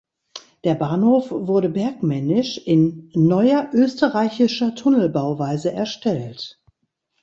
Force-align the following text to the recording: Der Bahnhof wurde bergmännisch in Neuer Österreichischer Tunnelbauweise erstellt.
Der 0.63 0.73
Bahnhof 0.73 1.29
wurde 1.29 1.69
bergmännisch 1.69 2.57
in 2.57 3.11
Neuer 3.13 3.69
Österreichischer 3.71 4.73
Tunnelbauweise 4.73 5.71
erstellt. 5.71 6.59